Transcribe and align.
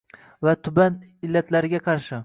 va 0.47 0.55
tuban 0.69 0.97
illatlariga 1.29 1.85
qarshi 1.91 2.19